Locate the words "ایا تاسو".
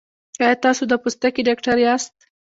0.41-0.83